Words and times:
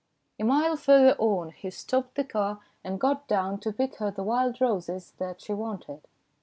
A 0.39 0.43
mile 0.43 0.75
further 0.77 1.13
on 1.19 1.51
he 1.51 1.69
stopped 1.69 2.15
the 2.15 2.23
car 2.23 2.59
and 2.83 2.99
got 2.99 3.27
down 3.27 3.59
to 3.59 3.71
pick 3.71 3.97
her 3.97 4.09
the 4.09 4.23
wild 4.23 4.59
roses 4.59 5.11
that 5.19 5.41
she 5.41 5.53
wanted. 5.53 6.01